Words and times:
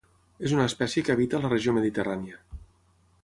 És 0.47 0.53
una 0.55 0.63
espècie 0.69 1.03
que 1.09 1.15
habita 1.15 1.43
la 1.45 1.53
regió 1.53 1.77
Mediterrània. 1.79 2.43